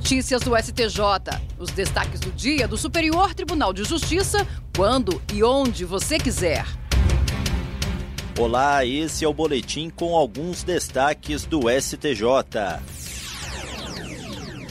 [0.00, 0.98] Notícias do STJ.
[1.58, 6.64] Os destaques do dia do Superior Tribunal de Justiça, quando e onde você quiser.
[8.38, 12.80] Olá, esse é o boletim com alguns destaques do STJ.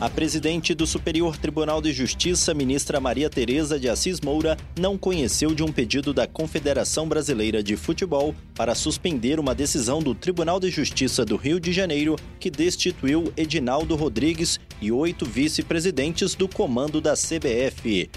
[0.00, 5.54] A presidente do Superior Tribunal de Justiça, ministra Maria Tereza de Assis Moura, não conheceu
[5.54, 10.70] de um pedido da Confederação Brasileira de Futebol para suspender uma decisão do Tribunal de
[10.70, 17.14] Justiça do Rio de Janeiro que destituiu Edinaldo Rodrigues e oito vice-presidentes do comando da
[17.14, 18.10] CBF.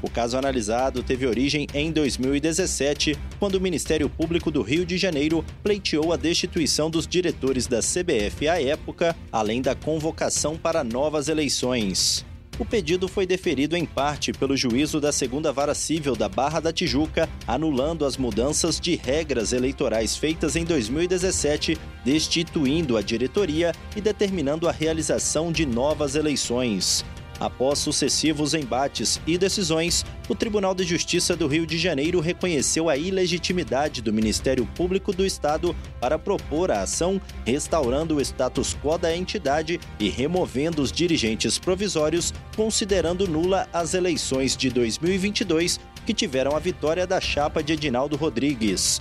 [0.00, 5.44] O caso analisado teve origem em 2017, quando o Ministério Público do Rio de Janeiro
[5.62, 12.24] pleiteou a destituição dos diretores da CBF à época, além da convocação para novas eleições.
[12.58, 16.72] O pedido foi deferido em parte pelo juízo da segunda vara civil da Barra da
[16.72, 24.68] Tijuca, anulando as mudanças de regras eleitorais feitas em 2017, destituindo a diretoria e determinando
[24.68, 27.04] a realização de novas eleições.
[27.40, 32.96] Após sucessivos embates e decisões, o Tribunal de Justiça do Rio de Janeiro reconheceu a
[32.96, 39.16] ilegitimidade do Ministério Público do Estado para propor a ação, restaurando o status quo da
[39.16, 46.58] entidade e removendo os dirigentes provisórios, considerando nula as eleições de 2022 que tiveram a
[46.58, 49.00] vitória da chapa de Edinaldo Rodrigues.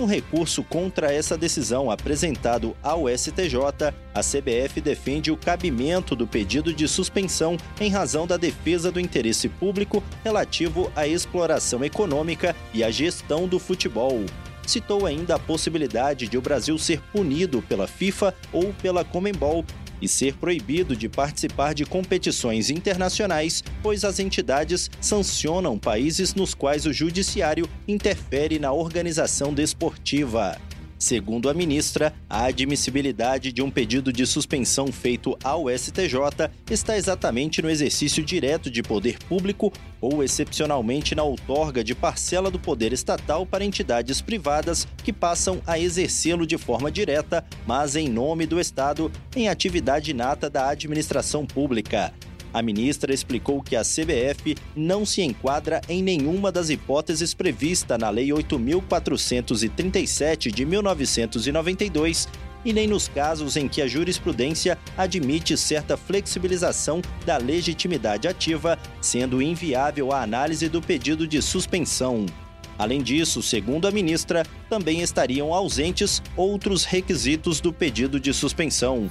[0.00, 6.72] No recurso contra essa decisão apresentado ao STJ, a CBF defende o cabimento do pedido
[6.72, 12.90] de suspensão em razão da defesa do interesse público relativo à exploração econômica e à
[12.90, 14.24] gestão do futebol.
[14.66, 19.66] Citou ainda a possibilidade de o Brasil ser punido pela FIFA ou pela Comembol
[20.00, 26.86] e ser proibido de participar de competições internacionais, pois as entidades sancionam países nos quais
[26.86, 30.56] o judiciário interfere na organização desportiva.
[31.00, 37.62] Segundo a ministra, a admissibilidade de um pedido de suspensão feito ao STJ está exatamente
[37.62, 43.46] no exercício direto de poder público ou excepcionalmente na outorga de parcela do poder estatal
[43.46, 49.10] para entidades privadas que passam a exercê-lo de forma direta, mas em nome do Estado,
[49.34, 52.12] em atividade inata da administração pública.
[52.52, 58.10] A ministra explicou que a CBF não se enquadra em nenhuma das hipóteses prevista na
[58.10, 62.26] Lei 8.437 de 1992
[62.64, 69.40] e nem nos casos em que a jurisprudência admite certa flexibilização da legitimidade ativa, sendo
[69.40, 72.26] inviável a análise do pedido de suspensão.
[72.78, 79.10] Além disso, segundo a ministra, também estariam ausentes outros requisitos do pedido de suspensão.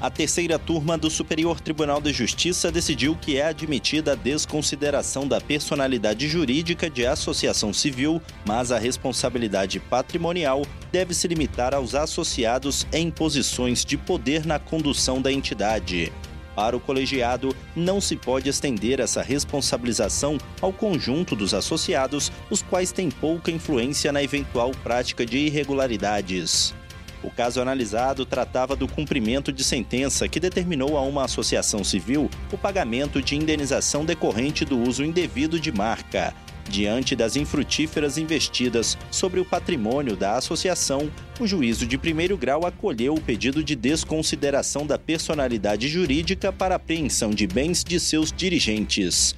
[0.00, 5.42] A terceira turma do Superior Tribunal de Justiça decidiu que é admitida a desconsideração da
[5.42, 13.10] personalidade jurídica de associação civil, mas a responsabilidade patrimonial deve se limitar aos associados em
[13.10, 16.10] posições de poder na condução da entidade.
[16.56, 22.90] Para o colegiado, não se pode estender essa responsabilização ao conjunto dos associados, os quais
[22.90, 26.74] têm pouca influência na eventual prática de irregularidades.
[27.22, 32.56] O caso analisado tratava do cumprimento de sentença que determinou a uma associação civil o
[32.56, 36.34] pagamento de indenização decorrente do uso indevido de marca.
[36.68, 41.10] Diante das infrutíferas investidas sobre o patrimônio da associação,
[41.40, 47.30] o juízo de primeiro grau acolheu o pedido de desconsideração da personalidade jurídica para apreensão
[47.30, 49.34] de bens de seus dirigentes.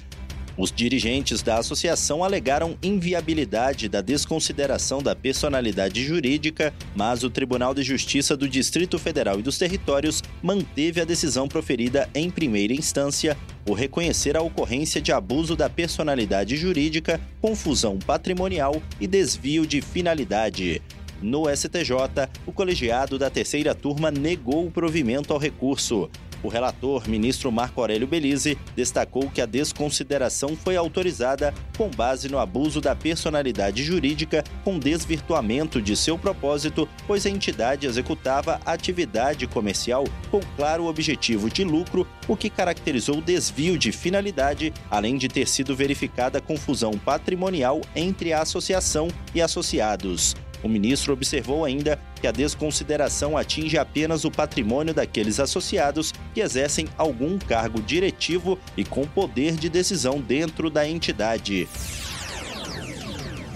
[0.55, 7.81] Os dirigentes da associação alegaram inviabilidade da desconsideração da personalidade jurídica, mas o Tribunal de
[7.81, 13.73] Justiça do Distrito Federal e dos Territórios manteve a decisão proferida em primeira instância por
[13.73, 20.81] reconhecer a ocorrência de abuso da personalidade jurídica, confusão patrimonial e desvio de finalidade.
[21.19, 26.09] No STJ, o colegiado da terceira turma negou o provimento ao recurso.
[26.43, 32.37] O relator, ministro Marco Aurélio Belize, destacou que a desconsideração foi autorizada com base no
[32.37, 40.03] abuso da personalidade jurídica com desvirtuamento de seu propósito, pois a entidade executava atividade comercial
[40.29, 45.75] com claro objetivo de lucro, o que caracterizou desvio de finalidade, além de ter sido
[45.75, 50.35] verificada confusão patrimonial entre a associação e associados.
[50.63, 56.87] O ministro observou ainda que a desconsideração atinge apenas o patrimônio daqueles associados que exercem
[56.97, 61.67] algum cargo diretivo e com poder de decisão dentro da entidade.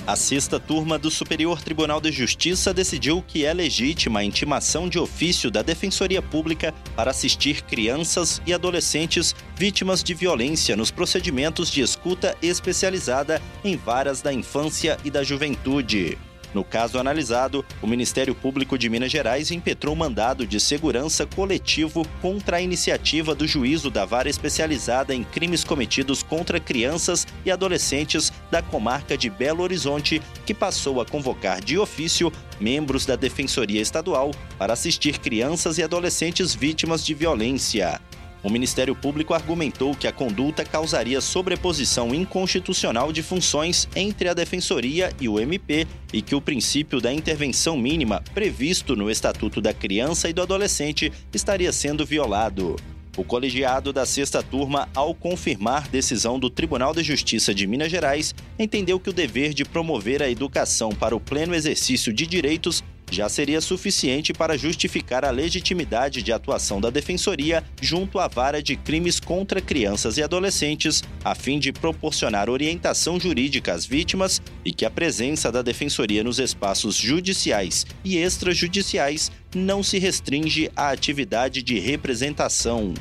[0.06, 4.98] A sexta turma do Superior Tribunal de Justiça decidiu que é legítima a intimação de
[4.98, 11.81] ofício da Defensoria Pública para assistir crianças e adolescentes vítimas de violência nos procedimentos de
[11.81, 16.18] escuta especializada em varas da infância e da juventude.
[16.53, 22.57] No caso analisado, o Ministério Público de Minas Gerais impetrou mandado de segurança coletivo contra
[22.57, 28.61] a iniciativa do juízo da vara especializada em crimes cometidos contra crianças e adolescentes da
[28.61, 34.73] comarca de Belo Horizonte, que passou a convocar de ofício membros da Defensoria Estadual para
[34.73, 38.01] assistir crianças e adolescentes vítimas de violência.
[38.47, 45.11] O Ministério Público argumentou que a conduta causaria sobreposição inconstitucional de funções entre a Defensoria
[45.19, 50.29] e o MP e que o princípio da intervenção mínima previsto no Estatuto da Criança
[50.29, 52.77] e do Adolescente estaria sendo violado.
[53.17, 58.33] O colegiado da sexta turma, ao confirmar decisão do Tribunal de Justiça de Minas Gerais,
[58.57, 63.30] entendeu que o dever de promover a educação para o pleno exercício de direitos já
[63.30, 69.19] seria suficiente para justificar a legitimidade de atuação da Defensoria junto à vara de crimes
[69.19, 74.89] contra crianças e adolescentes, a fim de proporcionar orientação jurídica às vítimas e que a
[74.89, 82.94] presença da Defensoria nos espaços judiciais e extrajudiciais não se restringe à atividade de representação.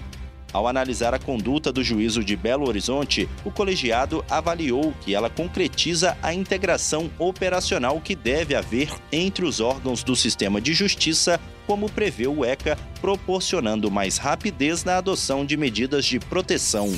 [0.52, 6.16] Ao analisar a conduta do juízo de Belo Horizonte, o colegiado avaliou que ela concretiza
[6.22, 12.26] a integração operacional que deve haver entre os órgãos do sistema de justiça, como prevê
[12.26, 16.90] o ECA, proporcionando mais rapidez na adoção de medidas de proteção.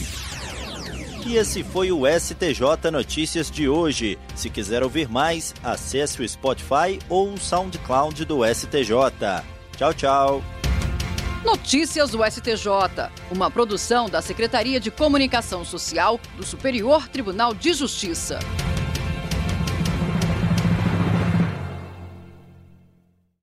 [1.27, 4.19] E esse foi o STJ Notícias de hoje.
[4.35, 9.45] Se quiser ouvir mais, acesse o Spotify ou o SoundCloud do STJ.
[9.77, 10.58] Tchau, tchau.
[11.51, 18.39] Notícias do STJ, uma produção da Secretaria de Comunicação Social do Superior Tribunal de Justiça.